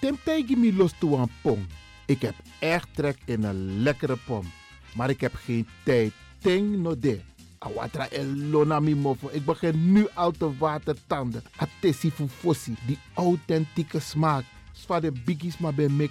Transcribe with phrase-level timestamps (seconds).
[0.00, 1.66] Temtegi mi los toe aan pom.
[2.06, 4.50] Ik heb echt trek in een lekkere pom.
[4.94, 6.12] Maar ik heb geen tijd.
[6.38, 7.20] Ting no de.
[7.58, 9.28] Awatra elona mi mofo.
[9.32, 11.42] Ik begin nu al te watertanden.
[11.56, 12.74] Atesi fufosi.
[12.86, 14.44] Die authentieke smaak.
[14.72, 16.10] Zwa de biggies maar bij mek.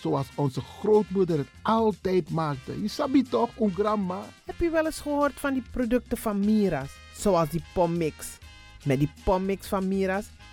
[0.00, 2.82] Zoals onze grootmoeder het altijd maakte.
[2.82, 4.20] Je sabi toch, een grandma?
[4.44, 6.90] Heb je wel eens gehoord van die producten van Mira's?
[7.14, 8.38] Zoals die pommix.
[8.84, 10.26] Met die pommix van Mira's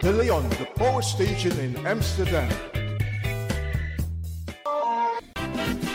[0.00, 2.48] De Leon, the power station in Amsterdam.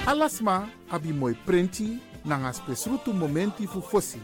[0.05, 4.19] Alasma abi moi prenti nanga spesrutu momenti fu fosi.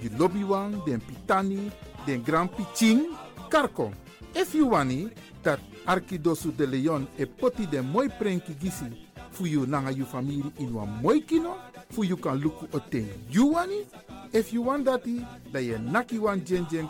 [0.00, 1.70] Di lobby wan, den pitani,
[2.04, 3.14] den grand piching,
[3.48, 3.92] karko.
[4.34, 5.08] If you wani,
[5.42, 10.52] dat Arkidosu de Leon e poti den moi prenki gisi fu you nanga you family
[10.58, 11.58] in wan moi kino,
[11.90, 13.86] fu you kan luku o ten you wani.
[14.32, 16.88] If you want dati, da ye naki wan jen jen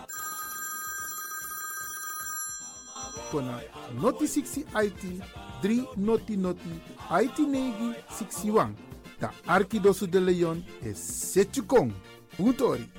[3.33, 3.61] kona
[4.01, 5.03] noti 60 IT
[5.63, 6.73] 3 noti noti
[7.25, 8.75] IT negi 61.
[9.21, 11.93] Da Arkidosu de Leon e Setchukong.
[12.37, 12.91] Puntori.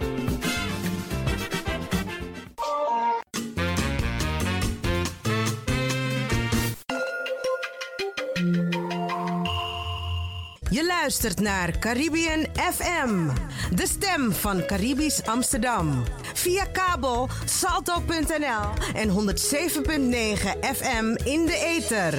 [10.69, 13.30] Je luistert naar Caribbean FM,
[13.75, 16.03] de stem van Caribisch Amsterdam.
[16.44, 22.13] Via kabel salto.nl en 107.9 FM in de ether.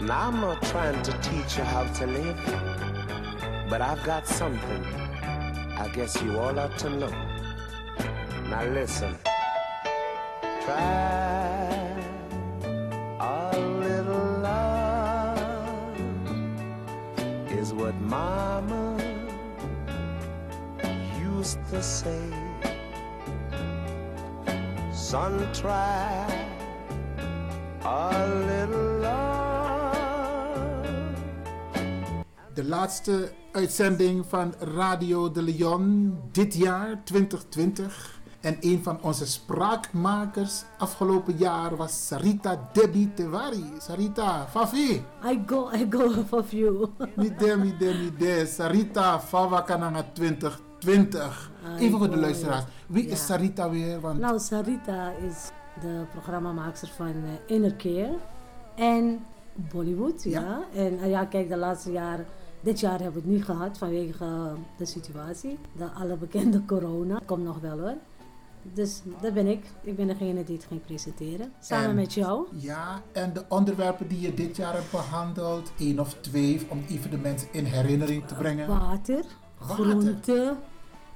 [0.00, 2.36] Now I'm not trying to teach you how to live,
[3.70, 4.84] but I've got something
[5.76, 7.23] I guess you all ought to know.
[8.54, 9.16] Now listen.
[10.64, 11.90] Try
[13.18, 15.66] a little love
[17.50, 18.96] is what mama
[21.20, 22.22] used to say.
[24.92, 26.24] Son, try
[27.82, 29.94] a little love.
[32.54, 38.22] De laatste uitzending van Radio de Leon dit jaar 2020.
[38.44, 43.64] En een van onze spraakmakers afgelopen jaar was Sarita Debbie Tewari.
[43.78, 45.02] Sarita, Fafi.
[45.24, 46.86] I go, I go of you.
[47.16, 48.46] Mide, mide, mide.
[48.46, 51.50] Sarita, Fawa Kananga 2020.
[51.78, 52.64] Even voor de luisteraars.
[52.86, 53.26] Wie is.
[53.26, 54.00] Sarita weer?
[54.00, 55.50] Want Nou, Sarita is
[55.80, 58.16] de programmamaakster van eh, Inner Care
[58.76, 59.24] en
[59.54, 60.22] Bollywood.
[60.22, 60.40] Ja.
[60.40, 60.62] Ja.
[60.74, 62.26] En eh, ja, kijk, de laatste jaren,
[62.60, 65.58] dit jaar hebben we het niet gehad vanwege eh, de situatie.
[65.76, 67.20] De alle bekende corona.
[67.24, 67.96] Komt nog wel hoor.
[68.72, 69.64] Dus dat ben ik.
[69.82, 71.52] Ik ben degene die het ging presenteren.
[71.60, 72.46] Samen En- met jou.
[72.56, 77.10] Ja, en de onderwerpen die je dit jaar hebt behandeld, één of twee, om even
[77.10, 78.68] de mensen in herinnering te brengen.
[78.68, 79.24] Water,
[79.58, 79.74] Water.
[79.84, 80.56] groente,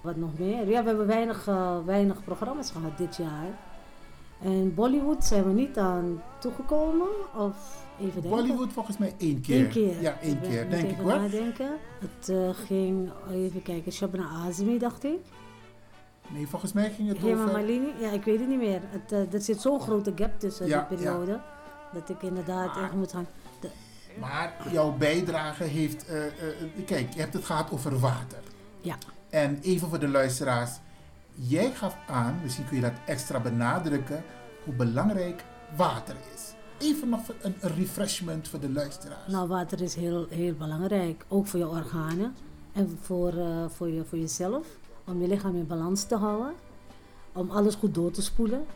[0.00, 0.68] wat nog meer.
[0.68, 3.58] Ja, we hebben weinig, eh, weinig programma's gehad dit jaar.
[4.42, 7.08] En Bollywood zijn we niet aan toegekomen.
[7.36, 8.30] Of even denken.
[8.30, 9.60] Bollywood volgens mij één keer.
[9.64, 10.00] Eén keer.
[10.00, 11.06] Ja, één Ik keer, denk ik hoor.
[11.16, 11.70] nadenken.
[12.00, 15.18] Het eh, ging, even kijken, Shabna Azmi dacht ik.
[16.32, 17.52] Nee, volgens mij ging het Hema over...
[17.52, 18.80] Malini, ja ik weet het niet meer.
[18.84, 21.40] Het, eh, er zit zo'n grote gap tussen Ja, die periode.
[21.92, 23.26] Dat ik inderdaad echt moet gaan.
[23.60, 23.70] De-
[24.20, 26.06] Maar jouw bijdrage heeft...
[26.06, 26.32] eh, eh,
[26.86, 28.38] kijk, je hebt het gehad over water.
[28.80, 28.96] ja,
[29.30, 30.70] En even voor de luisteraars.
[31.34, 34.24] Jij gaf aan, misschien kun je dat extra benadrukken,
[34.64, 35.44] hoe belangrijk
[35.76, 36.52] water is.
[36.78, 39.32] Even nog een, een refreshment voor de luisteraars.
[39.32, 41.24] nou water is heel, heel belangrijk.
[41.28, 42.34] Ook voor je organen.
[42.72, 43.32] En voor,
[43.68, 44.66] voor, je, voor jezelf.
[45.08, 46.52] Om je lichaam in balans te houden.
[47.32, 48.66] Om alles goed door te spoelen.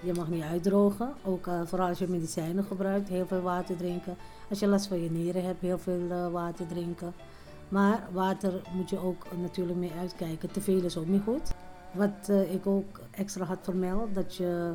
[0.00, 1.14] Je mag niet uitdrogen.
[1.24, 4.16] Ook eh, vooral als je medicijnen gebruikt, heel veel water drinken.
[4.50, 7.14] Als je last van je nieren hebt, heel veel eh, water drinken.
[7.68, 10.50] Maar water moet je ook natuurlijk mee uitkijken.
[10.50, 11.50] Te veel is ook niet goed.
[11.92, 14.72] Wat eh, ik ook extra had vermeld, dat je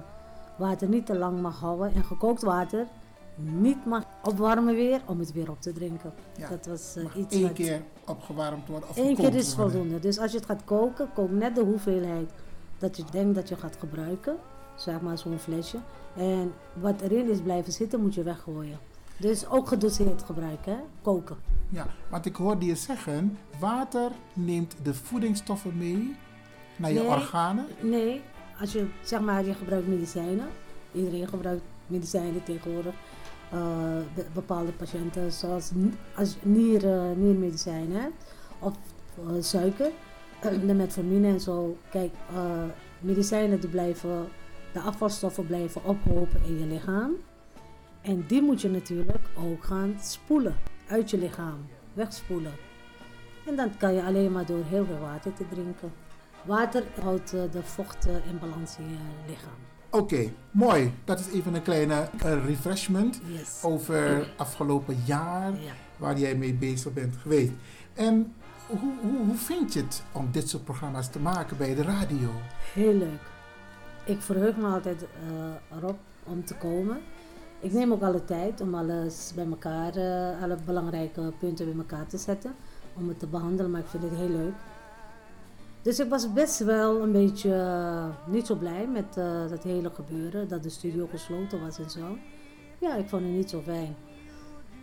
[0.57, 1.93] water niet te lang mag houden.
[1.93, 2.87] En gekookt water
[3.35, 6.13] niet mag opwarmen weer om het weer op te drinken.
[6.37, 7.53] Ja, Dat was iets wat...
[7.53, 9.71] keer opgewarmd worden of Eén keer is worden.
[9.73, 9.99] voldoende.
[9.99, 12.31] Dus als je het gaat koken, kook net de hoeveelheid
[12.77, 14.35] dat je denkt dat je gaat gebruiken.
[14.75, 15.77] Zeg maar zo'n flesje.
[16.17, 18.79] En wat erin is blijven zitten, moet je weggooien.
[19.17, 20.79] Dus ook gedoseerd gebruiken, hè?
[21.01, 21.37] koken.
[21.69, 26.15] Ja, want ik hoorde je zeggen, water neemt de voedingsstoffen mee
[26.75, 27.07] naar je Nee.
[27.07, 27.65] organen.
[27.81, 28.21] Nee,
[28.59, 30.47] als je zeg maar, je gebruikt medicijnen.
[30.91, 32.93] Iedereen gebruikt medicijnen tegenwoordig.
[33.51, 35.71] Eh, be- bepaalde patiënten, zoals
[36.15, 38.11] als nier, eh, niermedicijnen
[38.59, 38.73] of
[39.17, 39.91] eh, suiker,
[40.67, 41.77] de metformine en zo.
[41.89, 42.11] Kijk,
[42.99, 44.27] medicijnen die blijven,
[44.73, 47.11] de afvalstoffen blijven ophopen in je lichaam.
[48.01, 50.55] En die moet je natuurlijk ook gaan spoelen
[50.87, 52.53] uit je lichaam, wegspoelen.
[53.45, 55.91] En dan kan je alleen maar door heel veel water te drinken.
[56.45, 59.70] Water houdt de vocht in balans in je lichaam.
[59.91, 60.93] Oké, mooi.
[61.03, 63.59] Dat is even een kleine eh, refreshment Yes.
[63.63, 65.71] over afgelopen jaar Ja.
[65.97, 67.51] waar jij mee bezig bent geweest.
[67.93, 68.33] En
[68.67, 72.29] hoe, hoe, hoe vind je het om dit soort programma's te maken bij de radio?
[72.73, 73.19] Heel leuk.
[74.05, 76.97] ik verheug me altijd eh, erop om te komen.
[77.59, 82.07] Ik neem ook alle tijd om alles bij elkaar, eh, alle belangrijke punten bij elkaar
[82.07, 82.53] te zetten.
[82.93, 84.53] Om het te behandelen, maar ik vind het heel leuk.
[85.81, 89.91] Dus ik was best wel een beetje eh, niet zo blij met eh, dat hele
[89.93, 90.47] gebeuren.
[90.47, 92.17] Dat de studio gesloten was en zo.
[92.79, 93.95] Ja, ik vond het niet zo fijn.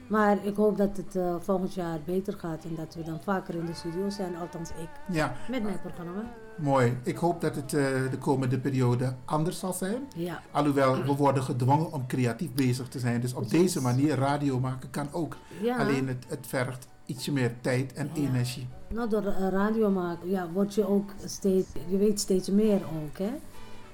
[0.09, 3.55] Maar ik hoop dat het eh, volgend jaar beter gaat en dat we dan vaker
[3.55, 4.37] in de studio zijn.
[4.37, 6.25] Althans ik, Ja, met mijn programma.
[6.57, 6.97] mooi.
[7.02, 10.02] Ik hoop dat het de komende periode anders zal zijn.
[10.14, 13.21] Ja, Alhoewel, we worden gedwongen om creatief bezig te zijn.
[13.21, 15.37] Dus op deze manier radio maken kan ook.
[15.62, 15.76] ja.
[15.76, 18.21] Alleen het, het vergt ietsje meer tijd en Ja.
[18.23, 18.67] energie.
[18.88, 23.31] Nou, door radio maken, ja, word je ook steeds, je weet steeds meer ook, hè.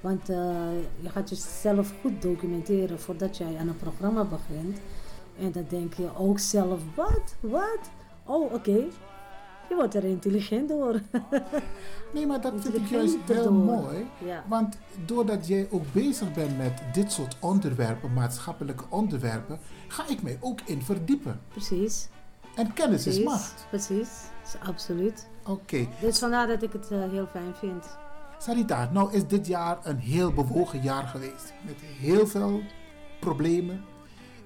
[0.00, 0.37] Want eh,
[1.00, 4.78] je gaat jezelf goed documenteren voordat jij aan een programma begint.
[5.38, 7.78] En dan denk je ook zelf, wat, wat?
[8.25, 8.85] Oh, oké.
[9.68, 11.00] Je wordt er intelligent door.
[12.14, 14.06] Nee, maar dat vind ik juist heel mooi.
[14.25, 20.23] ja, Want doordat jij ook bezig bent met dit soort onderwerpen, maatschappelijke onderwerpen, ga ik
[20.23, 21.40] mij ook in verdiepen.
[21.49, 22.09] precies.
[22.56, 23.66] En kennis is macht.
[23.68, 24.08] precies.
[24.44, 25.28] Is absoluut.
[25.46, 25.87] Oké.
[26.00, 27.84] Dus vandaar dat ik het eh, heel fijn vind.
[28.38, 31.52] Sarita, nou is dit jaar een heel bewogen jaar geweest.
[31.66, 32.61] Met heel veel
[33.20, 33.84] problemen.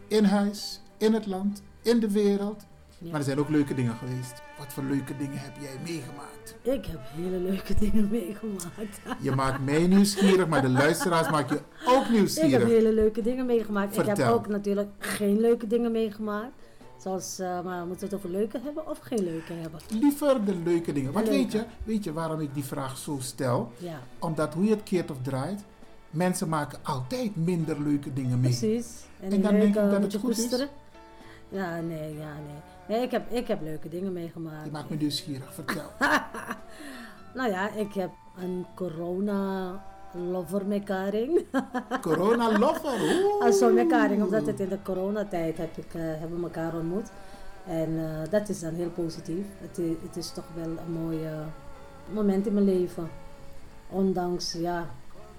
[0.09, 2.67] In huis, in het land, in de wereld.
[2.99, 3.11] Ja.
[3.11, 4.43] Maar er zijn ook leuke dingen geweest.
[4.59, 6.55] Wat voor leuke dingen heb jij meegemaakt?
[6.63, 9.01] Ik heb hele leuke dingen meegemaakt.
[9.21, 12.69] Je maakt mij nieuwsgierig, maar de luisteraars maak je ook Ik heb nieuwsgierig.
[12.69, 13.99] hele leuke dingen meegemaakt.
[13.99, 16.53] Ik heb ook natuurlijk geen leuke dingen meegemaakt.
[16.99, 19.81] Zoals, eh, maar moeten we het over leuke hebben of geen leuke hebben?
[19.89, 21.13] Liever de leuke dingen.
[21.13, 23.73] Want weet je, weet je waarom ik die vraag zo stel?
[23.77, 25.61] Ja, Omdat hoe je het keert of draait,
[26.11, 28.51] mensen maken altijd minder leuke dingen mee.
[28.57, 28.87] precies.
[29.21, 30.67] En, En dan denk ik dat het goed is.
[31.49, 32.61] Ja, nee, ja, nee.
[32.89, 34.65] Nee, ik heb, ik heb leuke dingen meegemaakt.
[34.65, 35.91] Je maakt me nieuwsgierig, vertel.
[37.35, 39.71] Nou ja, ik heb een corona
[40.15, 41.45] lover mekaring.
[42.01, 43.01] Corona lover.
[43.01, 43.45] oeh.
[43.45, 47.11] Als zo'n mekaring, omdat het in de coronatijd heb ik, eh, hebben we elkaar ontmoet.
[47.67, 49.47] En eh, dat is dan heel positief.
[49.61, 51.33] Het is, het is toch wel een mooi eh,
[52.13, 53.11] moment in mijn leven.
[53.91, 54.87] Ondanks, ja,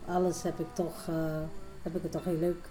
[0.07, 1.05] alles heb ik toch,
[1.81, 2.68] heb ik het toch heel leuk.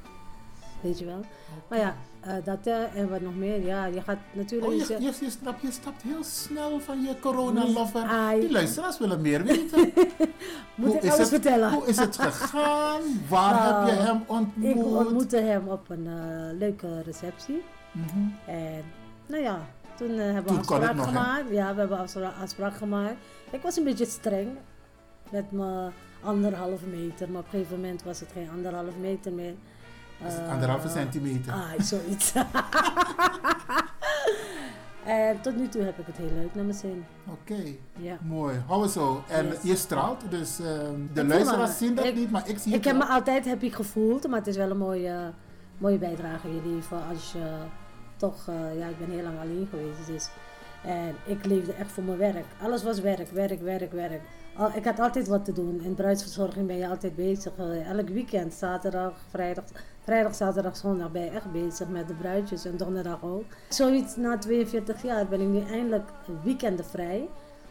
[0.80, 1.20] Weet je wel.
[1.68, 3.66] Maar ja, eh, dat eh, en wat nog meer.
[3.66, 4.73] Ja, je gaat natuurlijk...
[4.73, 8.02] Oh, je, je, je, stapt, je stapt heel snel van je corona lover.
[8.02, 8.40] Ai.
[8.40, 9.92] Die luisteraars willen meer weten.
[10.75, 11.73] Moet ik alles het, vertellen?
[11.73, 13.00] Hoe is het gegaan?
[13.28, 14.76] Waar Nou, heb je hem ontmoet?
[14.76, 17.62] Ik ontmoette hem op een eh, leuke receptie.
[17.92, 18.50] Mhm.
[18.50, 18.82] En
[19.26, 19.66] nou ja,
[19.97, 21.12] toen hebben we Toen afspraak nog, hè?
[21.12, 21.50] gemaakt.
[21.50, 23.16] Ja, we hebben afspraak, afspraak gemaakt.
[23.50, 24.49] Ik was een beetje streng
[25.30, 25.92] met mijn
[26.23, 27.30] anderhalve meter.
[27.30, 29.54] Maar op een gegeven moment was het geen anderhalve meter meer.
[30.18, 31.52] Het Eh, anderhalve centimeter?
[31.52, 32.32] Ah, zoiets.
[35.04, 37.04] en tot nu toe heb ik het heel leuk naar mijn zin.
[37.30, 37.62] Oké,
[37.96, 38.16] Ja.
[38.22, 38.56] mooi.
[38.66, 39.22] Hou het zo.
[39.28, 39.62] En Yes.
[39.62, 42.84] je straalt, dus ehm, de luisteraars zien dat Ik- niet, maar ik zie Ik het
[42.84, 45.32] heb me altijd happy gevoeld, maar het is wel een mooie,
[45.78, 47.46] mooie bijdrage je leven als je
[48.16, 50.28] toch, eh, ja, ik ben heel lang alleen geweest, dus.
[50.84, 52.44] En ik leefde echt voor mijn werk.
[52.62, 54.20] Alles was werk, werk, werk, werk.
[54.75, 55.81] Ik had altijd wat te doen.
[55.83, 57.53] In bruidsverzorging ben je altijd bezig.
[57.57, 59.65] eh, elk weekend, zaterdag, vrijdag,
[60.00, 63.45] vrijdag, zaterdag, zondag ben je echt bezig met de bruidjes en donderdag ook.
[63.69, 66.11] Zoiets na 42 jaar ben ik nu eindelijk
[66.43, 67.29] weekenden vrij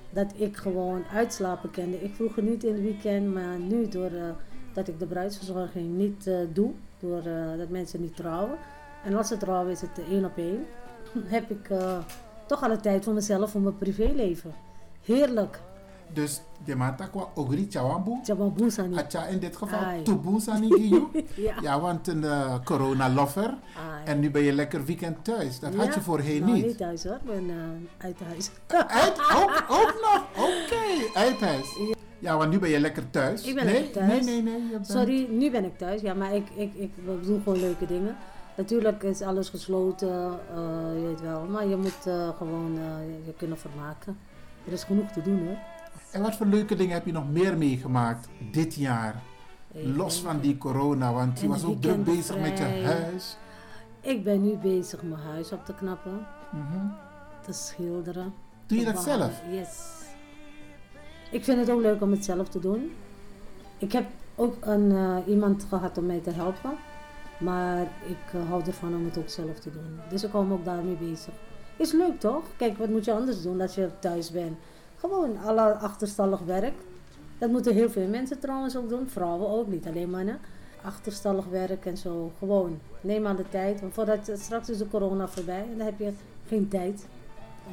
[0.09, 2.03] dat ik gewoon uitslapen kende.
[2.03, 4.29] Ik vroeger niet in het weekend, maar nu door eh,
[4.73, 8.57] dat ik de bruidsverzorging niet eh, doe, door eh, dat mensen niet trouwen.
[9.03, 10.65] En als ze trouwen is het één op één.
[11.35, 11.69] Heb ik
[12.45, 14.53] toch alle tijd voor mezelf, voor mijn privéleven.
[15.01, 15.59] Heerlijk.
[16.13, 18.19] Dus de matakwa ogri chawambu.
[18.23, 18.99] Jababoesa niet.
[18.99, 20.03] Atja in dit geval Ai.
[20.03, 21.07] tubusa niet giyu.
[21.35, 21.55] Ja.
[21.61, 23.43] Ja, want een eh, corona lover.
[23.43, 24.05] Ai.
[24.05, 25.59] En nu ben je lekker weekend thuis.
[25.59, 26.65] Dat had je voorheen nou, niet.
[26.65, 28.49] niet thuis hoor, ik ben eh, uit huis.
[28.87, 30.25] Uit, ook, ook nog?
[30.37, 31.79] Oké, uit huis.
[32.19, 33.43] Ja, want nu ben je lekker thuis.
[33.43, 34.25] Ik ben nee, lekker thuis.
[34.25, 34.71] Nee, nee, nee.
[34.71, 34.87] Bent...
[34.87, 36.01] Sorry, nu ben ik thuis.
[36.01, 36.91] Ja, maar ik, ik, ik
[37.23, 38.15] doe gewoon leuke dingen.
[38.55, 41.45] Natuurlijk is alles gesloten, eh, je weet wel.
[41.45, 42.79] Maar je moet gewoon
[43.25, 44.17] je kunnen vermaken.
[44.65, 45.57] Er is genoeg te doen hoor.
[46.11, 49.21] En wat voor leuke dingen heb je nog meer meegemaakt dit jaar?
[49.71, 53.37] Los van die corona, want je was ook druk bezig met je huis.
[54.01, 56.85] Ik ben nu bezig mijn huis op te knappen, Mhm.
[57.45, 58.33] te schilderen.
[58.65, 59.19] Doe je dat behangen.
[59.19, 59.41] zelf?
[59.51, 59.91] Yes.
[61.31, 62.91] Ik vind het ook leuk om het zelf te doen.
[63.77, 66.71] Ik heb ook een, eh, iemand gehad om mij te helpen.
[67.39, 69.99] Maar ik eh, hou ervan om het ook zelf te doen.
[70.09, 71.33] Dus ik hou me ook daarmee bezig.
[71.77, 72.43] Is leuk toch?
[72.57, 74.57] Kijk, wat moet je anders doen als je thuis bent?
[74.99, 76.73] Gewoon alle achterstallig werk.
[77.37, 79.09] Dat moeten heel veel mensen trouwens ook doen.
[79.09, 80.39] Vrouwen ook, niet alleen mannen.
[80.81, 82.31] Achterstallig werk en zo.
[82.37, 82.79] Gewoon.
[83.01, 83.81] Neem aan de tijd.
[83.81, 85.65] Want voordat straks is de corona voorbij.
[85.71, 86.11] En dan heb je
[86.47, 87.05] geen tijd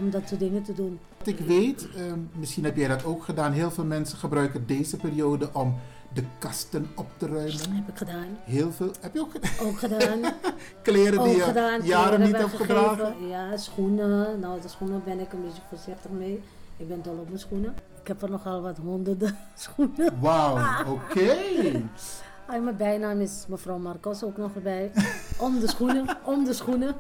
[0.01, 0.99] om dat soort dingen te doen.
[1.19, 4.97] Wat ik weet, ehm, misschien heb jij dat ook gedaan, heel veel mensen gebruiken deze
[4.97, 5.75] periode om
[6.13, 7.75] de kasten op te ruimen.
[7.75, 8.27] Heb ik gedaan.
[8.45, 8.91] Heel veel.
[9.01, 9.67] Heb je ook gedaan?
[9.67, 10.21] Ook gedaan.
[10.83, 13.29] Kleren die je jaren niet hebt gedragen.
[13.29, 14.41] Ja, schoenen.
[14.41, 16.43] Nou, de schoenen ben ik een beetje voorzichtig mee.
[16.77, 17.75] Ik ben dol op mijn schoenen.
[18.01, 20.21] Ik heb er nogal wat honderden schoenen.
[20.21, 20.59] Wauw,
[20.95, 21.37] oké.
[22.49, 24.91] Mijn bijnaam is mevrouw Marcos ook nog erbij.
[25.39, 26.95] Om de schoenen, om de schoenen.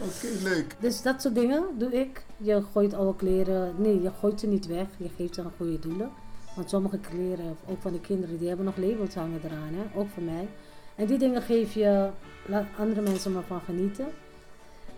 [0.00, 0.76] Oké, leuk.
[0.80, 2.24] Dus dat soort dingen doe ik.
[2.36, 4.86] Je gooit oude kleren, nee, je gooit ze niet weg.
[4.96, 6.10] Je geeft ze aan goede doelen.
[6.56, 9.98] Want sommige kleren, ook van de kinderen, die hebben nog labels hangen eraan, hè?
[9.98, 10.48] ook voor mij.
[10.94, 12.10] En die dingen geef je,
[12.46, 14.06] laat andere mensen maar van genieten.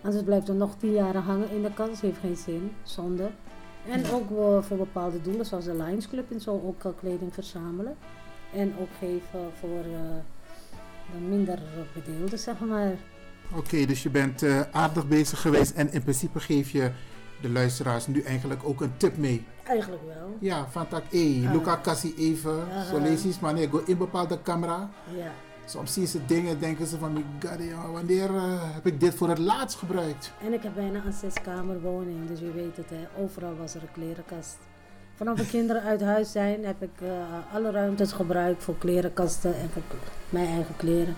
[0.01, 3.29] Anders blijft er nog tien jaar hangen in de kast, heeft geen zin, zonde.
[3.89, 4.27] En ook
[4.63, 7.95] voor bepaalde doelen, zoals de Lions Club en zo, ook kleding verzamelen.
[8.53, 9.99] En ook geven voor eh,
[11.11, 11.59] de minder
[11.93, 12.91] bedeelden, zeg maar.
[13.55, 16.91] Oké, dus je bent eh, aardig bezig geweest en in principe geef je
[17.41, 19.45] de luisteraars nu eigenlijk ook een tip mee.
[19.63, 20.37] Eigenlijk wel.
[20.39, 22.67] Ja, van tak, hé, hey, Luca Cassie even,
[23.01, 24.89] lees je eens, maar nee, go in bepaalde camera.
[25.15, 25.31] Ja.
[25.65, 29.29] Soms zien ze dingen denken ze van, "My God, wanneer eh, heb ik dit voor
[29.29, 30.31] het laatst gebruikt?
[30.43, 33.23] En ik heb bijna een zeskamer woning, dus je weet het, hè.
[33.23, 34.57] overal was er een klerenkast.
[35.15, 37.09] Vanaf de kinderen uit huis zijn heb ik eh,
[37.53, 39.81] alle ruimtes gebruikt voor klerenkasten en voor
[40.29, 41.15] mijn eigen kleren.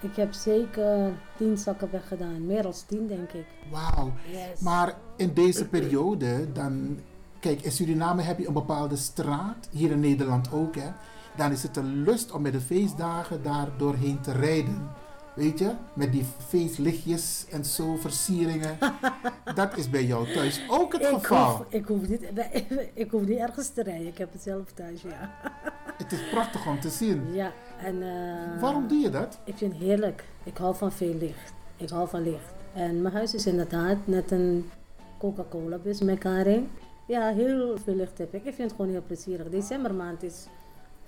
[0.00, 3.46] Ik heb zeker tien zakken weggedaan, meer dan tien denk ik.
[3.70, 4.12] Wauw.
[4.30, 4.60] Yes.
[4.60, 6.98] Maar in deze periode, dan,
[7.40, 10.88] kijk, in Suriname heb je een bepaalde straat, hier in Nederland ook, hè.
[11.38, 14.88] Dan is het een lust om met de feestdagen daar doorheen te rijden.
[15.34, 18.78] Weet je, met die feestlichtjes en zo, versieringen.
[19.54, 21.56] Dat is bij jou thuis ook het ik, geval.
[21.56, 22.22] hoef, ik, hoef niet,
[22.94, 25.30] ik hoef niet ergens te rijden, ik heb het zelf thuis, ja.
[26.02, 27.34] Het is prachtig om te zien.
[27.34, 27.52] Ja,
[27.84, 28.02] en...
[28.02, 29.38] eh, Waarom doe je dat?
[29.44, 30.24] Ik vind het heerlijk.
[30.44, 31.52] Ik hou van veel licht.
[31.76, 32.52] Ik hou van licht.
[32.74, 34.70] En mijn huis is inderdaad net een
[35.18, 36.68] Coca-Cola bus met Karin.
[37.06, 38.44] Ja, heel veel licht heb ik.
[38.44, 39.48] Ik vind het gewoon heel plezierig.
[39.50, 40.46] Decembermaand is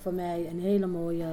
[0.01, 1.27] voor mij een hele mooie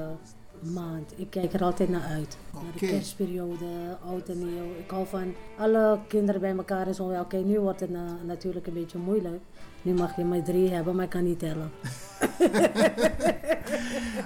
[0.74, 1.12] maand.
[1.16, 2.36] Ik kijk er altijd naar uit.
[2.52, 3.64] Naar de kerstperiode,
[4.06, 4.64] oud en nieuw.
[4.78, 7.20] Ik hou van alle kinderen bij elkaar en zo.
[7.20, 9.40] Oké, nu wordt het na- natuurlijk een beetje moeilijk.
[9.82, 11.70] Nu mag je maar drie hebben, maar ik kan niet tellen.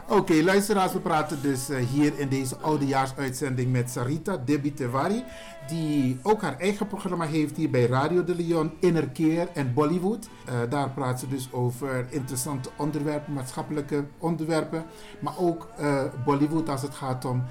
[0.09, 5.25] Oké, luisteraars, we praten dus eh, hier in deze oudejaarsuitzending met Sarita Debi Tevari,
[5.69, 10.29] die ook haar eigen programma heeft hier bij Radio de Leon, Innerkeer en Bollywood.
[10.45, 14.85] Eh, daar praat ze dus over interessante onderwerpen, maatschappelijke onderwerpen,
[15.21, 17.45] maar ook eh, Bollywood als het gaat om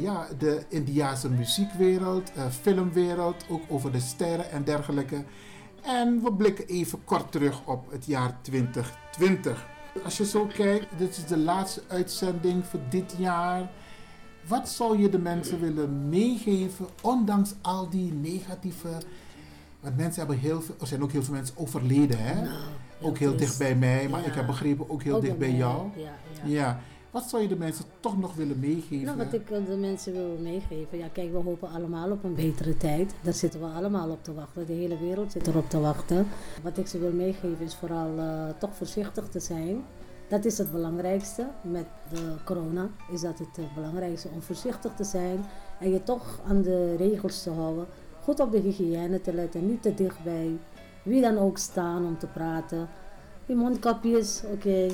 [0.00, 5.24] ja, de Indiaanse muziekwereld, filmwereld, ook over de sterren en dergelijke.
[5.82, 9.66] En we blikken even kort terug op het jaar 2020.
[10.04, 13.70] Als je zo kijkt, dit is de laatste uitzending voor dit jaar.
[14.46, 18.88] Wat zou je de mensen willen meegeven, ondanks al die negatieve.
[19.80, 22.34] Want mensen hebben heel veel, er zijn ook heel veel mensen overleden, hè?
[22.34, 22.56] Nou,
[23.00, 24.26] ook heel dicht bij mij, maar Ja.
[24.26, 25.88] ik heb begrepen ook heel Ook dicht bij mij, jou.
[25.96, 26.10] Ja, ja.
[26.44, 26.80] Ja.
[27.12, 29.04] Wat zou je de mensen toch nog willen meegeven?
[29.04, 30.98] Nou, wat ik de mensen wil meegeven.
[30.98, 33.14] Ja, kijk, we hopen allemaal op een betere tijd.
[33.22, 34.66] Daar zitten we allemaal op te wachten.
[34.66, 36.26] De hele wereld zit erop te wachten.
[36.62, 39.84] Wat ik ze wil meegeven is vooral eh, toch voorzichtig te zijn.
[40.28, 41.46] Dat is het belangrijkste.
[41.62, 44.28] Met de corona is dat het eh, belangrijkste.
[44.34, 45.44] Om voorzichtig te zijn
[45.80, 47.86] en je toch aan de regels te houden.
[48.22, 49.66] Goed op de hygiëne te letten.
[49.66, 50.58] Niet te dicht bij
[51.02, 52.88] wie dan ook staan om te praten.
[53.46, 54.88] Die mondkapjes, oké,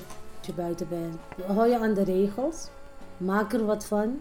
[0.48, 1.16] je buiten bent.
[1.56, 2.68] Hou je aan de regels.
[3.16, 4.20] Maak er wat van.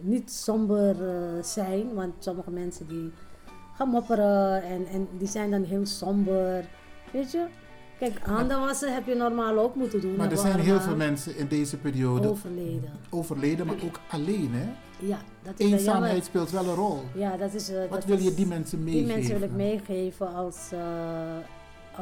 [0.00, 3.12] Niet somber eh, zijn, want sommige mensen die
[3.76, 6.64] gaan mopperen en, en die zijn dan heel somber.
[7.12, 7.46] Weet je?
[7.98, 10.16] Kijk, handen wassen heb je normaal ook moeten doen.
[10.16, 12.90] maar er zijn heel veel mensen in deze periode overleden.
[13.10, 14.68] overleden, maar ook alleen, hè?
[15.06, 16.24] Ja, dat is Eenzaamheid jammer.
[16.24, 17.00] speelt wel een rol.
[17.14, 17.68] Ja, dat is.
[17.68, 19.72] eh, Wat dat wil is- je die mensen Die mensen wil meegeven?
[19.74, 20.80] ik meegeven als, eh,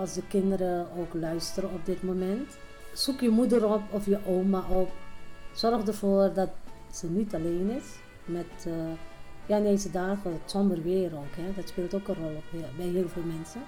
[0.00, 2.56] als de kinderen ook luisteren op dit moment.
[2.92, 4.90] Zoek je moeder op of je oma op.
[5.52, 6.48] Zorg ervoor dat
[6.90, 7.84] ze niet alleen is.
[8.24, 8.72] Met, eh,
[9.46, 11.36] ja, in deze dagen, het somber weer ook.
[11.36, 11.52] Hè.
[11.56, 13.60] Dat speelt ook een rol op, bij heel veel mensen.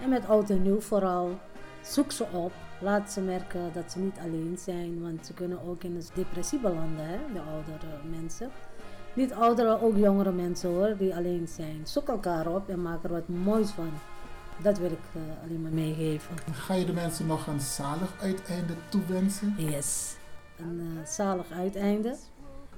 [0.00, 1.38] En met oud en nieuw vooral.
[1.82, 2.52] Zoek ze op.
[2.80, 5.02] Laat ze merken dat ze niet alleen zijn.
[5.02, 8.50] Want ze kunnen ook in een depressie belanden, hè, de oudere mensen.
[9.14, 11.80] Niet oudere, ook jongere mensen hoor, die alleen zijn.
[11.84, 13.90] Zoek elkaar op en maak er wat moois van.
[14.62, 16.36] Dat wil ik eh, alleen maar meegeven.
[16.52, 19.54] Ga je de mensen nog een zalig uiteinde toewensen?
[19.58, 20.16] Yes.
[20.58, 22.16] Een eh, zalig uiteinde.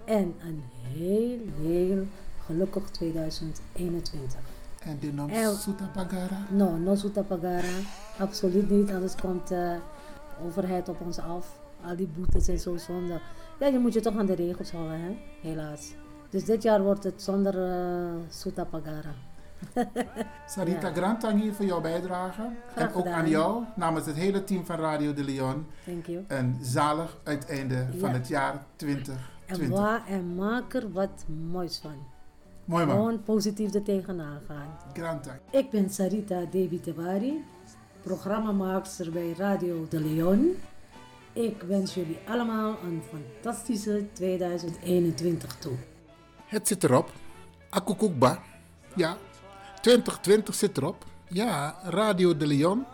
[0.04, 0.62] En een
[0.92, 2.06] heel, heel
[2.46, 4.34] gelukkig 2021.
[4.82, 6.46] En de El- Suta Pagara?
[6.50, 7.68] No, suta pagara.
[8.18, 9.78] Absoluut niet, anders komt de
[10.44, 11.58] overheid op ons af.
[11.84, 13.20] Al die boetes en zo zonde.
[13.60, 15.16] Ja, je moet je toch aan de regels houden, hè?
[15.40, 15.94] helaas.
[16.30, 19.14] Dus dit jaar wordt het zonder eh suta pagara.
[20.46, 20.94] Sarita Ja.
[20.94, 22.42] Grantangi voor jouw bijdrage.
[22.74, 23.12] en ook gedaan.
[23.14, 26.24] aan jou, namens het hele team van Radio de Leon, Thank you.
[26.28, 29.68] een zalig uiteinde van het jaar En, 2020.
[29.78, 31.96] waar, en maak er wat moois van.
[32.64, 32.96] Mooi man.
[32.96, 34.76] Gewoon positief er tegenaan gaan.
[35.50, 37.44] Ik ben Sarita Devi Tewari,
[38.02, 40.56] programmamaakster bij Radio de Leon.
[41.32, 45.72] Ik wens jullie allemaal een fantastische 2021 toe.
[46.46, 47.12] Het zit erop.
[47.70, 48.38] Akukukba.
[48.94, 49.16] Ja,
[49.86, 51.04] 2020 zit erop.
[51.28, 52.84] Ja, Radio de Leon.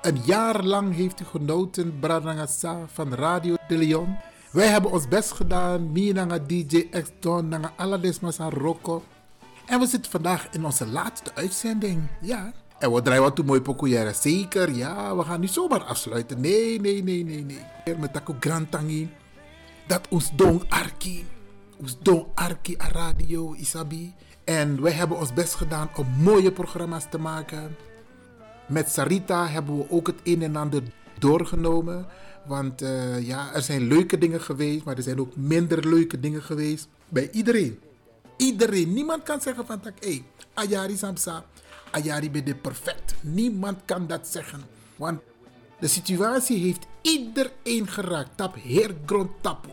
[0.00, 4.16] Een jaar lang heeft u genoten, Bradangasa van Radio de Leon.
[4.52, 5.92] Wij hebben ons best gedaan.
[5.92, 9.02] Minanga DJ X Don, Nanga Aladesmas en Rocco.
[9.66, 12.02] En we zitten vandaag in onze laatste uitzending.
[12.20, 12.52] Ja.
[12.78, 14.14] En we draaien wat toe mooi pokoeëren.
[14.14, 15.16] Zeker, ja.
[15.16, 16.40] We gaan niet zomaar afsluiten.
[16.40, 17.96] Nee, nee, nee, nee, nee.
[17.98, 19.10] Met Taku Grantangi.
[19.86, 21.26] Dat ons dong arki.
[21.80, 24.14] Ons dong arki a radio, Isabi.
[24.52, 27.76] En wij hebben ons best gedaan om mooie programma's te maken.
[28.68, 30.82] Met Sarita hebben we ook het een en ander
[31.18, 32.06] doorgenomen.
[32.46, 36.42] Want eh, ja, er zijn leuke dingen geweest, maar er zijn ook minder leuke dingen
[36.42, 36.88] geweest.
[37.08, 37.78] Bij iedereen.
[38.36, 38.92] Iedereen.
[38.92, 41.44] Niemand kan zeggen van, hé, hey, Ayari Samsa,
[41.90, 43.14] Ayari de perfect.
[43.20, 44.60] Niemand kan dat zeggen.
[44.96, 45.20] Want
[45.80, 48.36] de situatie heeft iedereen geraakt.
[48.36, 49.68] Tap heer grond tapu.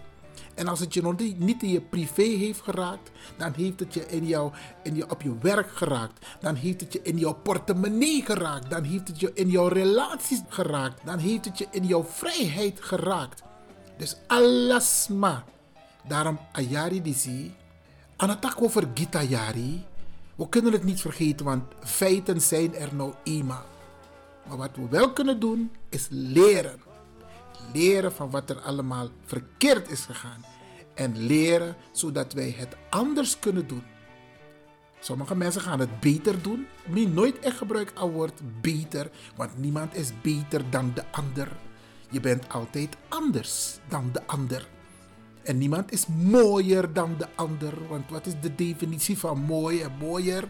[0.60, 4.06] En als het je nog niet in je privé heeft geraakt, dan heeft het je,
[4.06, 4.52] in jou,
[4.84, 6.26] in je op je werk geraakt.
[6.40, 8.70] Dan heeft het je in jouw portemonnee geraakt.
[8.70, 11.06] Dan heeft het je in jouw relaties geraakt.
[11.06, 13.42] Dan heeft het je in jouw vrijheid geraakt.
[13.98, 15.44] Dus alles maar.
[16.08, 17.54] Daarom Ayari die zie.
[18.16, 19.86] Aan het tak over Gita Yari.
[20.36, 23.66] We kunnen het niet vergeten, want feiten zijn er nou eenmaal.
[24.48, 26.89] Maar wat we wel kunnen doen, is leren.
[27.74, 30.46] Leren van wat er allemaal verkeerd is gegaan.
[30.96, 33.84] En leren zodat wij het anders kunnen doen.
[35.00, 36.68] Sommige mensen gaan het beter doen.
[36.88, 41.48] Wie nooit echt gebruik het woord beter, want niemand is beter dan de ander.
[42.10, 44.68] Je bent altijd anders dan de ander.
[45.44, 47.88] En niemand is mooier dan de ander.
[47.88, 50.50] Want wat is de definitie van mooi en mooier?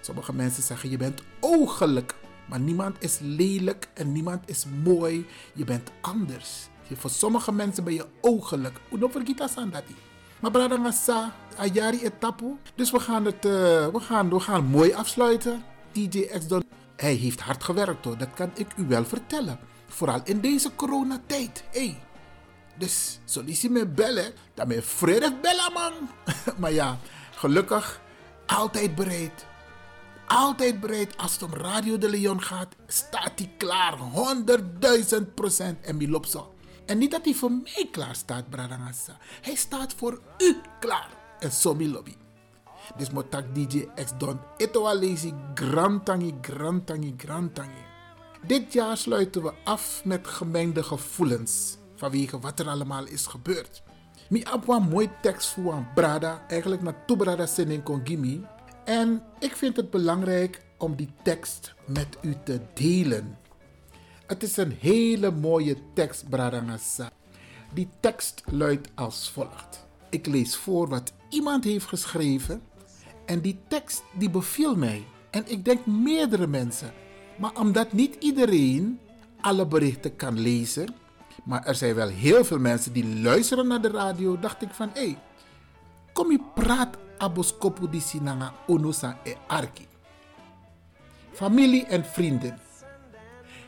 [0.00, 2.14] Sommige mensen zeggen je bent oogelijk.
[2.48, 5.26] Maar niemand is lelijk en niemand is mooi.
[5.54, 6.68] Je bent anders.
[6.88, 8.80] Je- Voor sommige mensen ben je oogelijk.
[8.92, 9.94] Uno vergita sandati.
[10.40, 12.56] Maar brada ngasa, ayari etapu.
[12.74, 13.50] Dus we gaan het eh,
[13.86, 15.62] we gaan, we gaan mooi afsluiten.
[15.92, 16.62] DJ X Don.
[16.96, 19.58] Hij heeft hard gewerkt hoor, dat kan ik u wel vertellen.
[19.86, 21.64] Vooral in deze coronatijd.
[21.72, 21.98] Hey.
[22.78, 25.92] Dus solliciteer me bellen, dan ben je vredig bellen man.
[26.60, 26.98] maar ja,
[27.34, 28.00] gelukkig
[28.46, 29.46] altijd bereid.
[30.26, 33.98] Altijd bereid als het om Radio de Leon gaat, staat hij klaar.
[35.20, 36.54] 100.000 procent en mi loopt zo.
[36.86, 39.16] En niet dat hij voor mij klaar staat, Bradangasa.
[39.40, 41.08] Hij staat voor u klaar.
[41.38, 42.14] En zo mi lobby.
[42.96, 44.40] Dus motak DJ X Don.
[44.56, 47.84] Ito lazy grantangi, grantangi, grantangi.
[48.46, 51.76] Dit jaar sluiten we af met gemengde gevoelens.
[51.96, 53.82] Vanwege wat er allemaal is gebeurd.
[54.28, 56.44] Mi een mooi tekst voor brada.
[56.48, 58.44] Eigenlijk naar toe brada sending kon gimi.
[58.84, 63.38] En ik vind het belangrijk om die tekst met u te delen.
[64.26, 67.10] Het is een hele mooie tekst, Bradangasa.
[67.74, 69.86] Die tekst luidt als volgt.
[70.10, 72.62] Ik lees voor wat iemand heeft geschreven.
[73.26, 75.04] En die tekst die beviel mij.
[75.30, 76.92] En ik denk meerdere mensen.
[77.38, 78.98] Maar omdat niet iedereen
[79.40, 80.94] alle berichten kan lezen.
[81.44, 84.38] Maar er zijn wel heel veel mensen die luisteren naar de radio.
[84.38, 85.18] Dacht ik van, hé, hey,
[86.12, 89.86] kom je praat aboskopu di sinanga onosa e arki.
[91.32, 92.58] Familie en vrienden.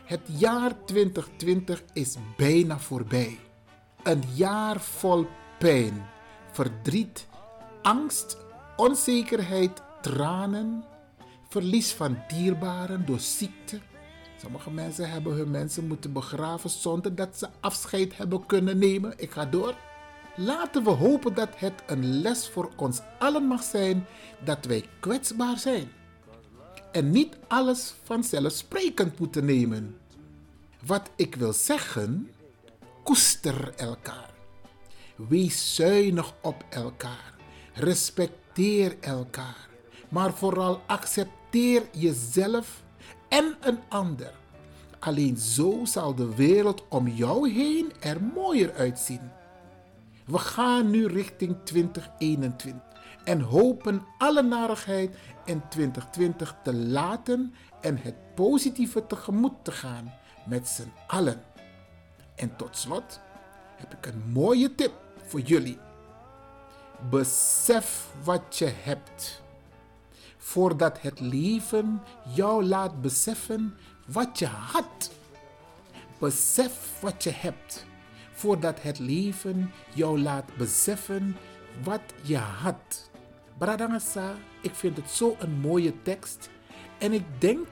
[0.04, 3.38] Het jaar 2020 is bijna voorbij.
[4.02, 5.26] Een jaar vol
[5.58, 6.06] pijn,
[6.50, 7.26] verdriet,
[7.82, 8.36] angst,
[8.76, 10.84] onzekerheid, tranen,
[11.48, 13.80] verlies van dierbaren door ziekte.
[14.42, 19.14] Sommige mensen hebben hun mensen moeten begraven zonder dat ze afscheid hebben kunnen nemen.
[19.16, 19.74] Ik ga door.
[20.36, 24.06] Laten we hopen dat het een les voor ons allen mag zijn
[24.44, 25.88] dat wij kwetsbaar zijn.
[26.92, 29.96] En niet alles vanzelfsprekend moeten nemen.
[30.86, 32.30] Wat ik wil zeggen,
[33.02, 34.30] koester elkaar.
[35.28, 37.34] Wees zuinig op elkaar.
[37.74, 39.68] Respecteer elkaar.
[40.08, 42.82] Maar vooral accepteer jezelf
[43.28, 44.32] en een ander.
[44.98, 49.30] Alleen zo zal de wereld om jou heen er mooier uitzien.
[50.26, 52.82] We gaan nu richting 2021
[53.24, 60.14] en hopen alle narigheid in 2020 te laten en het positieve tegemoet te gaan
[60.46, 61.42] met z'n allen.
[62.34, 63.20] En tot slot
[63.76, 64.92] heb ik een mooie tip
[65.26, 65.78] voor jullie.
[67.10, 69.44] Besef wat je hebt.
[70.38, 72.02] voordat het leven
[72.34, 75.10] jou laat beseffen wat je had.
[76.18, 77.85] Besef wat je hebt,
[78.36, 81.36] voordat het leven jou laat beseffen
[81.82, 83.10] wat je had.
[83.58, 86.50] Bradangasa, ik vind het zo een mooie tekst.
[86.98, 87.66] En ik denk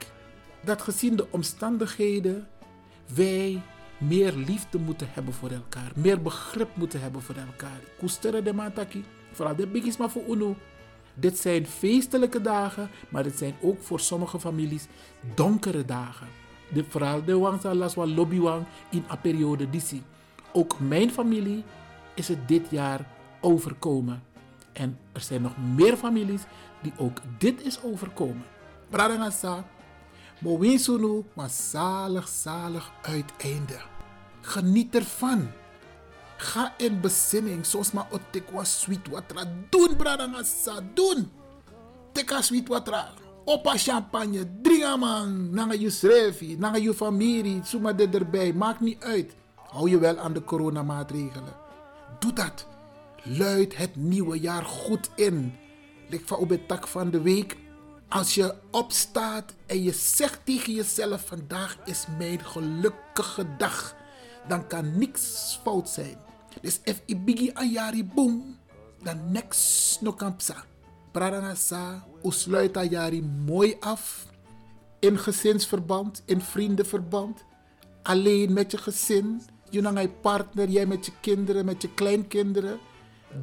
[0.63, 2.47] dat gezien de omstandigheden
[3.13, 3.61] wij
[3.97, 5.91] meer liefde moeten hebben voor elkaar.
[5.95, 7.79] Meer begrip moeten hebben voor elkaar.
[7.97, 9.03] Koesteren de mataki.
[9.31, 10.55] Vooral de biggies maar voor UNO.
[11.13, 14.87] Dit zijn feestelijke dagen, maar het zijn ook voor sommige families
[15.35, 16.27] donkere dagen.
[16.73, 20.03] De, vooral de wangsa laswa lobbywang in een periode disi.
[20.55, 21.63] Ook mijn familie
[22.13, 23.07] is het dit jaar
[23.41, 24.23] overkomen.
[24.73, 26.41] En er zijn nog meer families
[26.81, 28.45] die ook dit is overkomen.
[28.89, 29.65] Bradangasa,
[30.39, 33.77] Mowinsunu, maar zalig, zalig uiteinde.
[34.41, 35.47] Geniet ervan.
[36.37, 39.43] Ga in bezinning, zoals maar otekwa sweet watra.
[39.69, 41.31] Doen, bradangasa, doen.
[42.11, 43.09] Teka sweet watra.
[43.45, 45.49] Opa champagne, drinken man.
[45.49, 48.53] Nanga je schreefie, nanga je familie, zoek dit erbij.
[48.53, 49.35] Maakt niet uit.
[49.75, 51.53] Hou je wel aan de coronamaatregelen.
[52.19, 52.67] Doe dat.
[53.23, 55.55] Luid het nieuwe jaar goed in.
[56.09, 57.57] Lik van op het tak van de week.
[58.09, 63.95] Als je opstaat en je zegt tegen jezelf: vandaag is mijn gelukkige dag,
[64.47, 66.17] dan kan niks fout zijn.
[66.61, 68.57] Dus if i bigi ayari boom,
[69.03, 70.63] dan niks no kampsa.
[71.11, 74.25] Pradangasa, u sluit ayari mooi af.
[74.99, 77.43] In gezinsverband, in vriendenverband.
[78.03, 79.41] Alleen met je gezin.
[79.75, 82.79] Je partner, jij met je kinderen, met je kleinkinderen.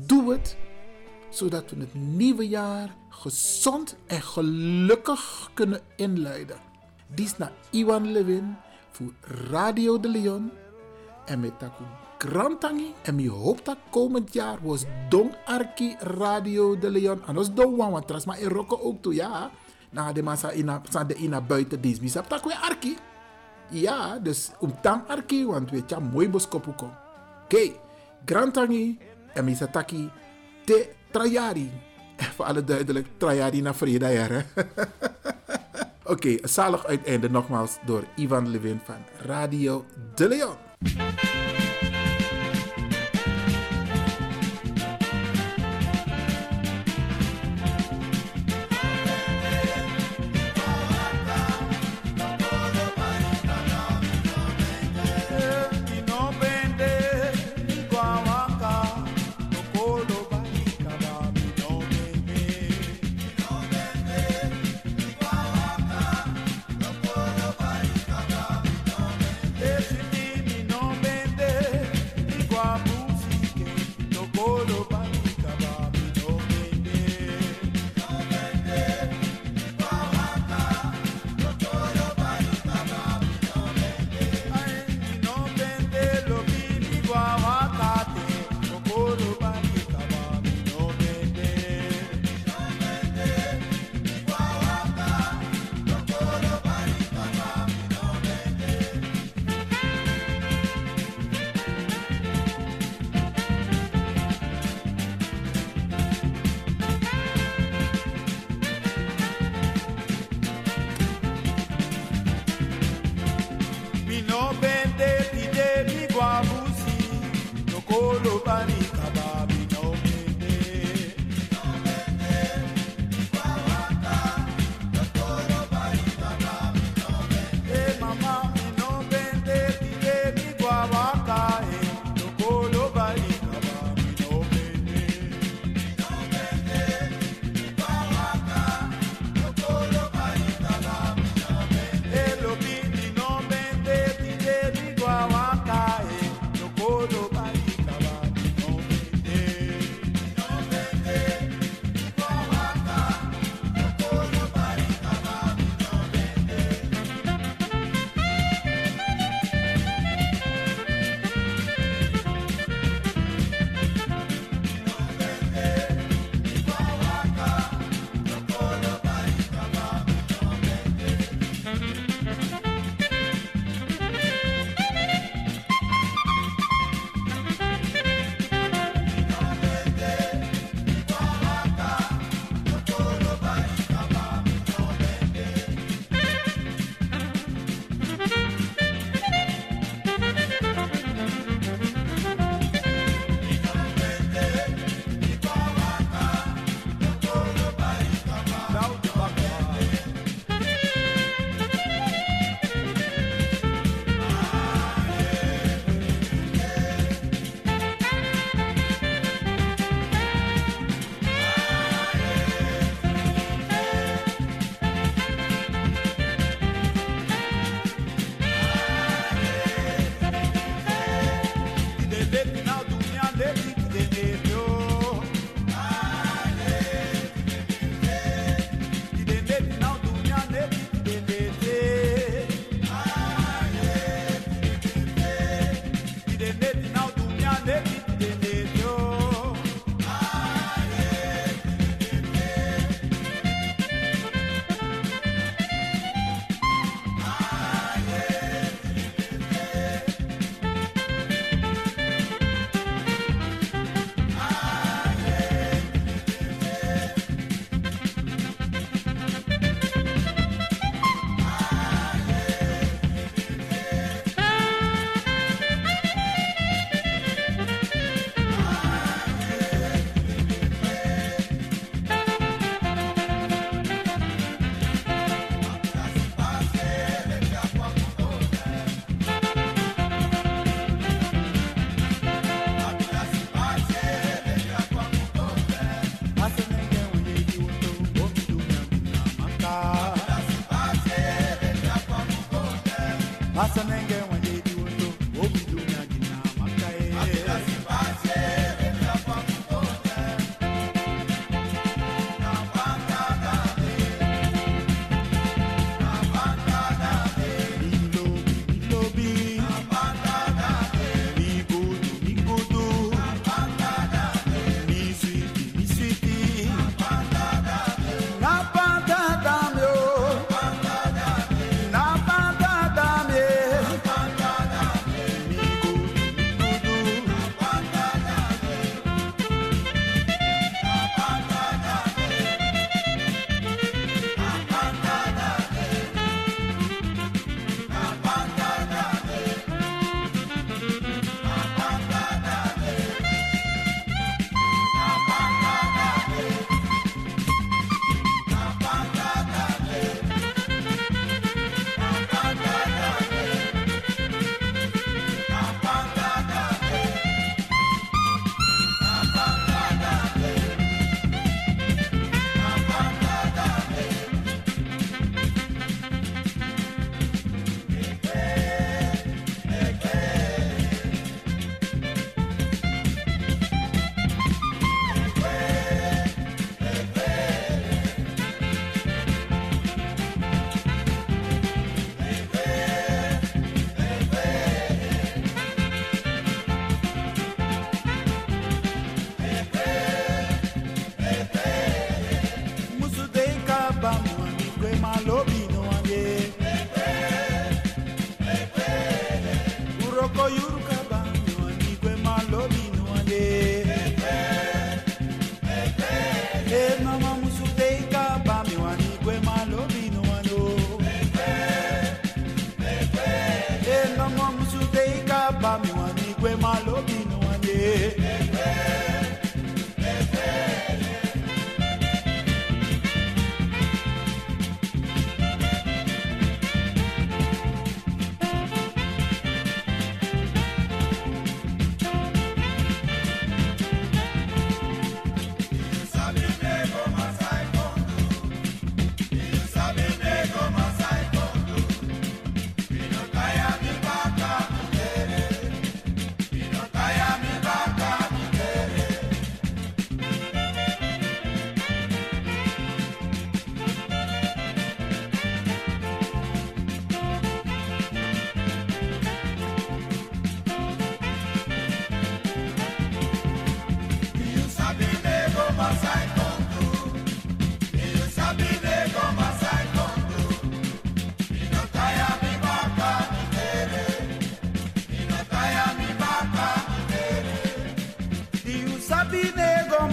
[0.06, 0.56] Doe het
[1.30, 6.56] zodat we het nieuwe jaar gezond en gelukkig kunnen inluiden.
[7.06, 8.56] Dit is naar Iwan Levin
[8.90, 9.12] voor
[9.50, 10.50] Radio de Leon
[11.24, 11.84] en met Taku
[12.18, 17.54] Grantangi en mi hoop dat komend jaar was Don Arki Radio de Leon en ons
[17.54, 19.50] Don Wan want tras maar in Rokko ook toe ja.
[19.90, 20.52] Na de massa
[20.90, 22.96] sa de ina buiten dienst mi sap tak we Arki.
[23.72, 26.84] Ja, dus om tang Arki want we tja mooi boskopuko.
[27.44, 27.80] Oké, okay.
[28.24, 28.98] Grantangi
[29.34, 30.10] en mi sataki
[30.64, 31.70] te Trajari.
[32.36, 34.38] Voor alle duidelijk, Trajari naar vrede, hè.
[36.02, 40.56] Oké, okay, zalig uiteinde nogmaals door Ivan Levin van Radio De Leon.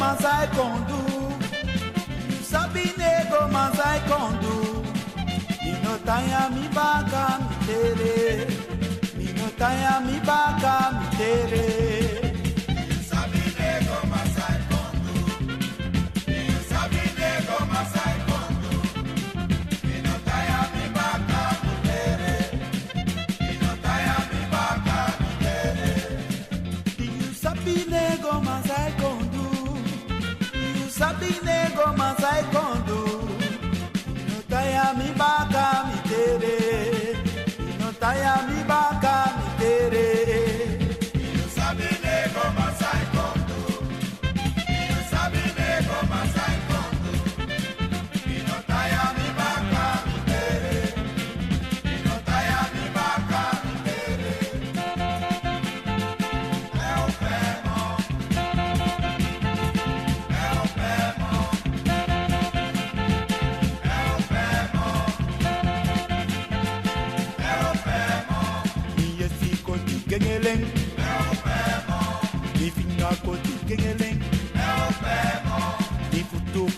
[0.10, 1.02] mas I can do.
[2.30, 4.56] You sabi nego, mas I can do.
[5.64, 8.48] Minotaya mi baka mi tere.
[9.18, 11.68] Minotaya mi baka mi tere.
[12.90, 14.58] You sabi nego, I.
[16.28, 18.09] You sabi nego, mas
[31.20, 32.44] ndinengo masai
[35.20, 36.58] baka mi tere
[37.80, 39.39] no inotaya mibaka mitere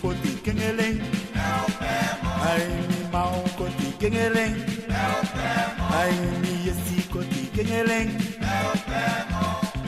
[0.02, 0.98] koti kengeleng
[2.50, 4.56] Ay mi mau koti kengeleng
[5.94, 6.10] Ay
[6.42, 8.10] mi yesi koti kengeleng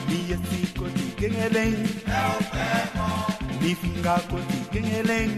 [0.07, 1.75] Mi yesi koti kengeleng
[3.59, 5.31] Mi finga koti kengeleng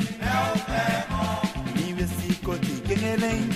[1.74, 3.50] Mi yesi koti kengeleng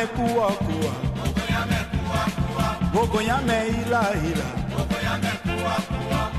[0.00, 0.92] me kuwa kuwa
[2.94, 4.46] Bogo ya me ila ila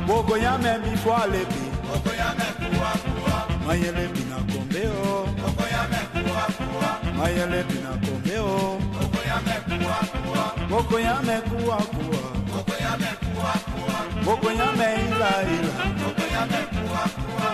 [0.07, 5.25] Bogo ya me mi kwa lebi Bogo ya me kuwa kuwa Maye lebi na kombeo
[5.41, 10.99] Bogo ya me kuwa kuwa Maye lebi na kombeo Bogo ya me kuwa kuwa Bogo
[10.99, 12.23] ya me kuwa kuwa
[12.55, 17.49] Bogo ya me kuwa kuwa Bogo ya me ila ila Bogo ya me kuwa kuwa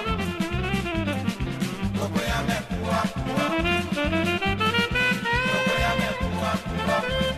[1.99, 3.47] Bogo ya me kuwa kuwa
[6.87, 7.36] Thank you.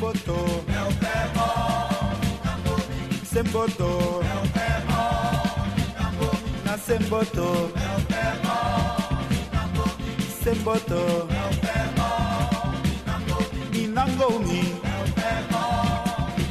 [0.00, 0.64] botou.
[0.66, 1.44] É Meu pé bom
[2.44, 3.24] na.
[3.24, 4.22] Sem botou.
[4.22, 5.50] É Meu pé bom
[5.94, 6.70] na.
[6.70, 7.70] Na é sem botou.
[7.76, 8.80] Meu pé bom
[9.52, 9.64] na.
[10.42, 11.26] Sem botou.
[11.34, 12.18] Meu pé bom
[13.06, 13.56] na boca.
[13.72, 14.60] Ni nango mi.
[14.84, 15.84] É pé bom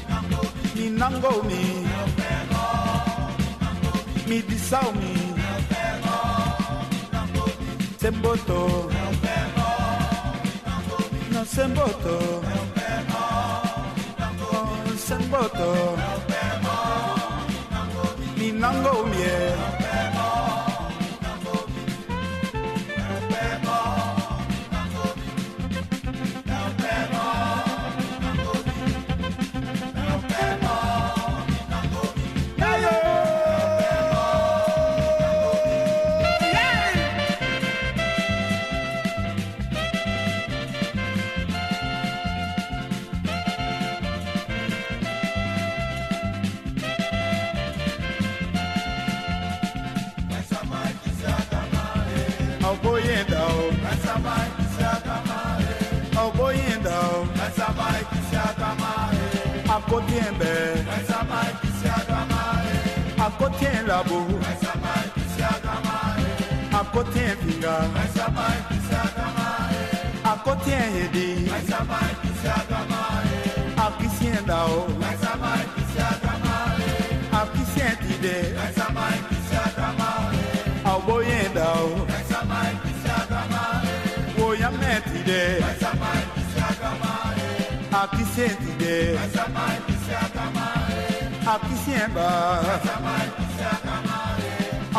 [0.10, 0.52] na boca.
[0.76, 1.64] Ni nango mi.
[1.86, 3.30] É pé bom
[3.62, 4.28] na.
[4.28, 5.14] Mi disau mi.
[5.42, 6.22] Meu pé bom
[7.12, 7.54] na boca.
[8.00, 8.70] Sem botou.
[8.94, 9.70] Meu pé bom
[11.32, 11.40] na.
[11.40, 12.39] Na sem botou.
[15.30, 15.98] mboto.
[18.38, 19.38] Minango mie
[70.74, 73.30] siedi Maisha mai kisiaga mai
[73.86, 76.86] Akisienda o a mai kisiaga mai
[77.42, 80.38] Akisientide Maisha mai kisiaga mai
[80.92, 83.42] mais o Maisha mai kisiaga
[85.62, 87.40] Mas a Maisha mai kisiaga mai
[88.02, 90.98] Akisientide Maisha mai kisiaga mai
[91.54, 92.30] Akisiemba
[92.68, 94.44] Maisha mai kisiaga mai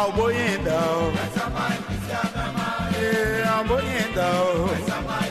[0.03, 5.31] Aboyenda o Maisha mai kisiaga ao Aboyenda o se mai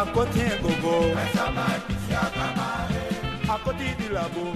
[0.00, 1.14] finga, a cotien gogo,
[4.12, 4.54] labo,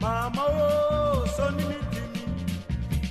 [0.00, 2.22] Mama oh, o soni mitimi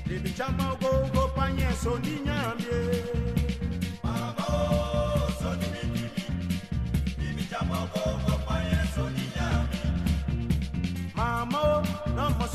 [0.08, 2.18] Bibi chama go go panye soni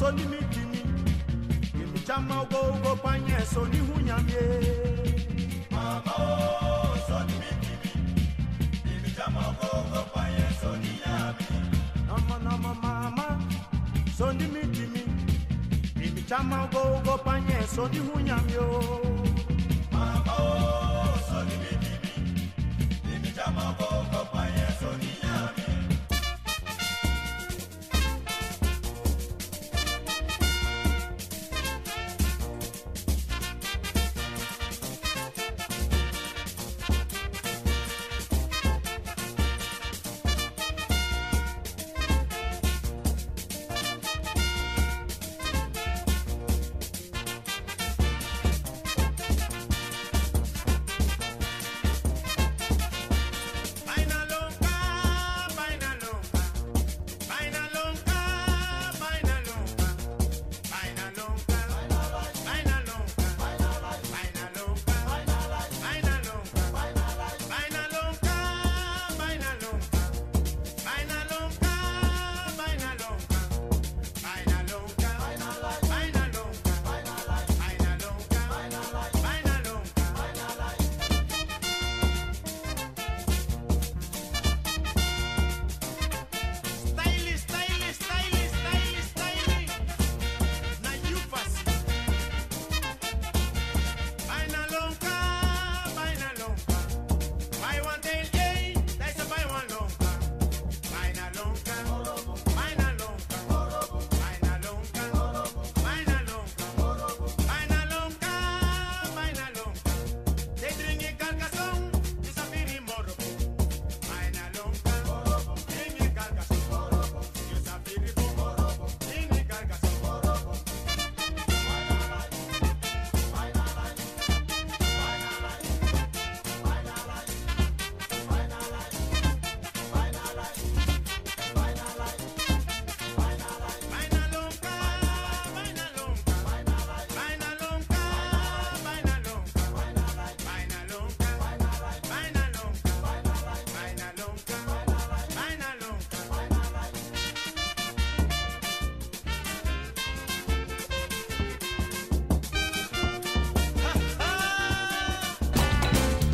[0.03, 0.80] so ni mi di mi
[1.82, 4.42] èmi já máa wọ pányẹ soni ní
[5.74, 7.90] màmá o so ni mi di mi
[8.94, 9.26] èmi já
[10.14, 11.46] pányẹ soni ní yà mi.
[12.82, 13.26] màmá
[14.18, 15.03] soni mi di mi
[16.05, 19.11] èmi já máa wọ pányẹ soni ní húnyà.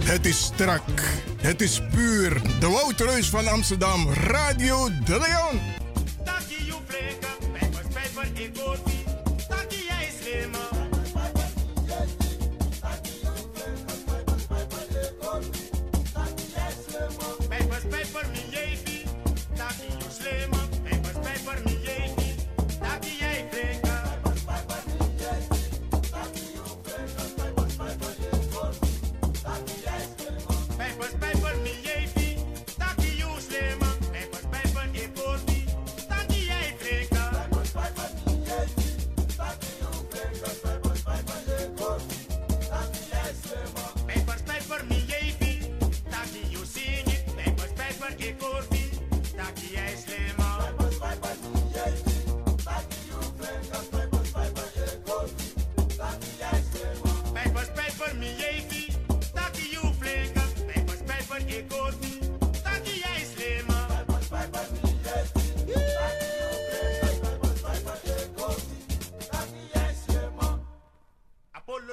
[0.08, 0.82] Het is strak.
[1.36, 2.42] Het is puur.
[2.60, 4.08] De Woutreus van Amsterdam.
[4.12, 5.77] Radio De Leon.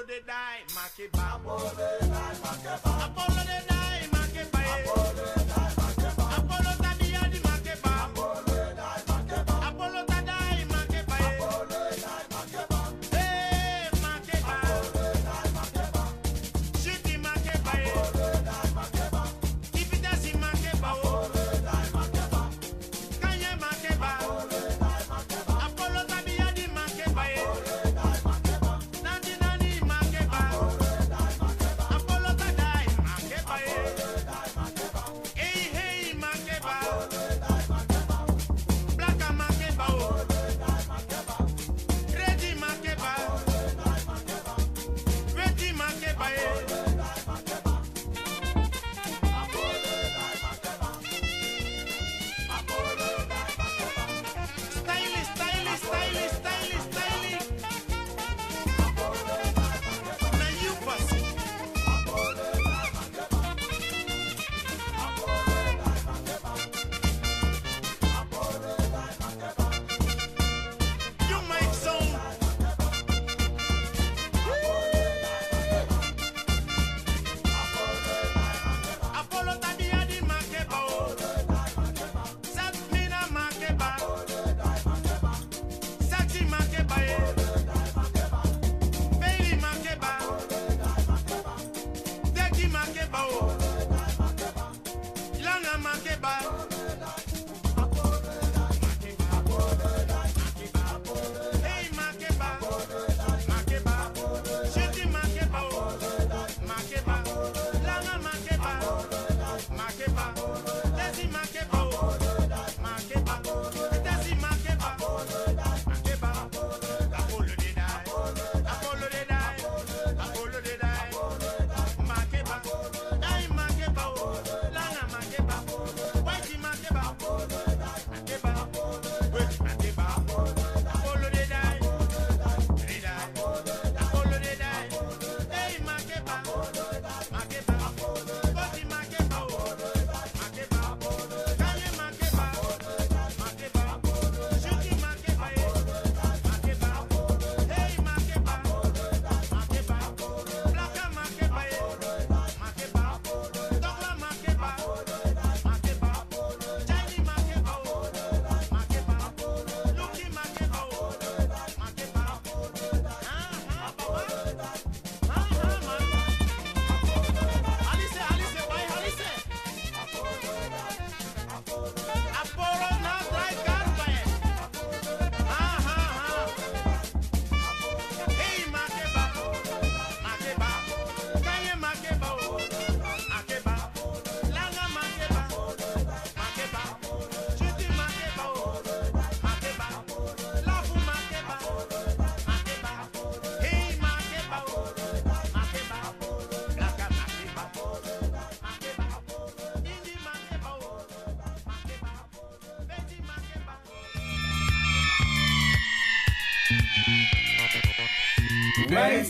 [0.06, 1.32] de dai, ma che va.
[1.32, 3.75] Apollo de dai, ma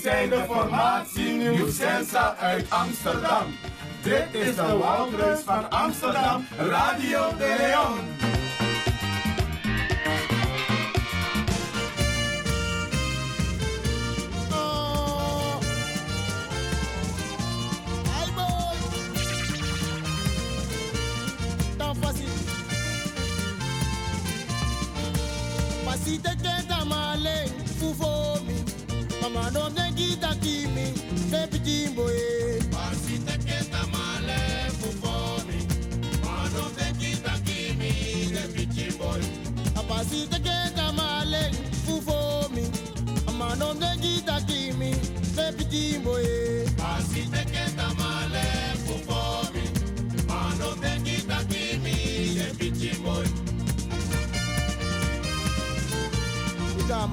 [0.07, 3.44] zijn de formatie Nieuw Sensa uit Amsterdam.
[4.02, 8.15] Dit is de Walrus van Amsterdam, Radio de Leon.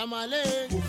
[0.00, 0.79] tamale.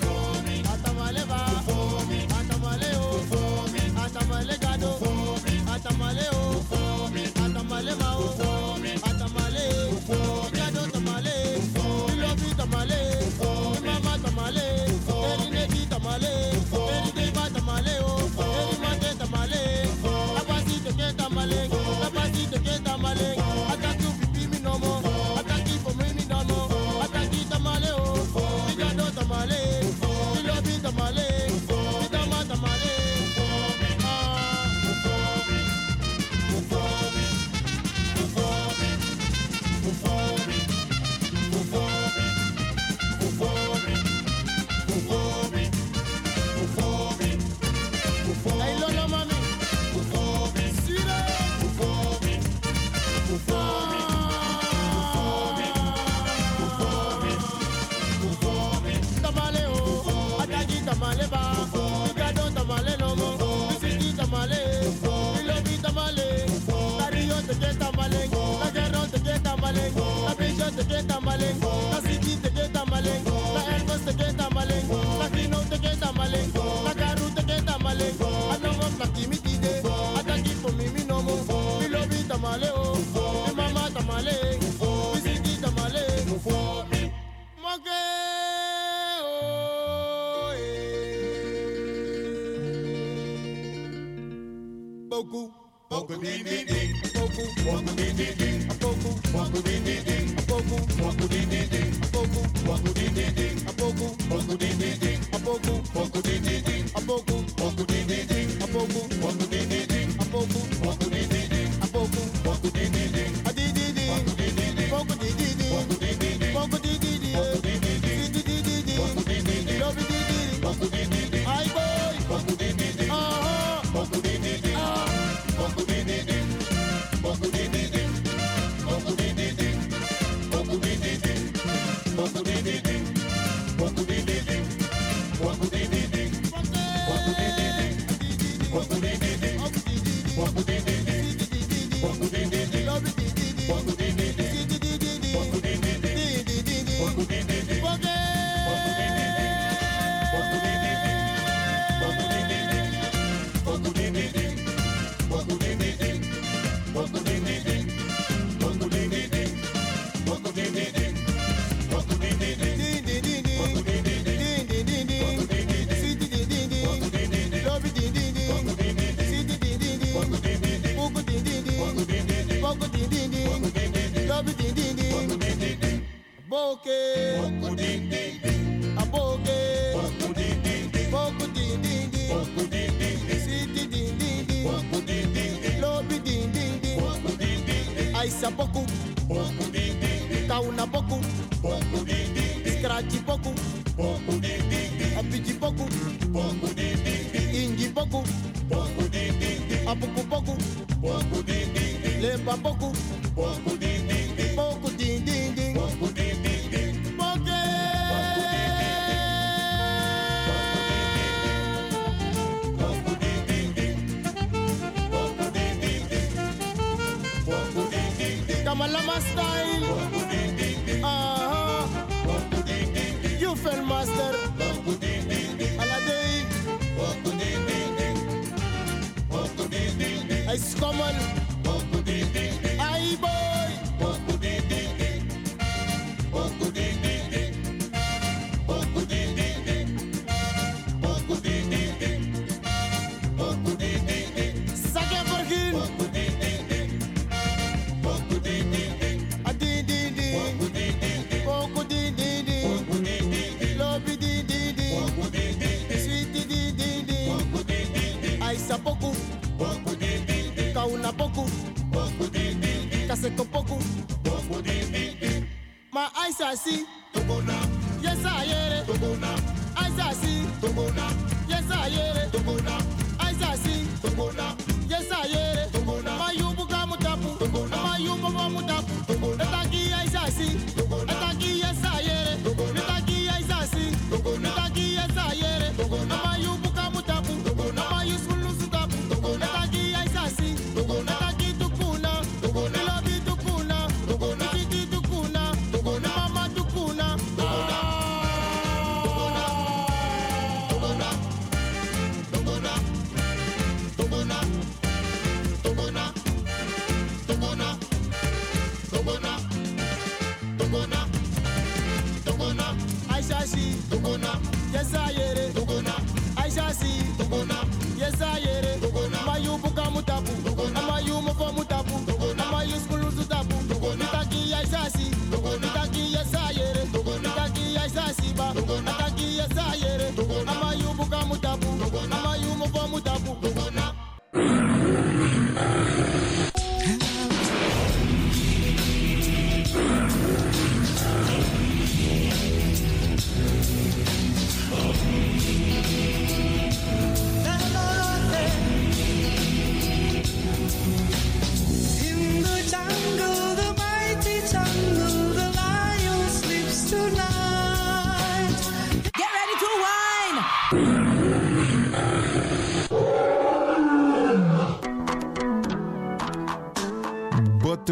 [218.81, 219.90] Malama style.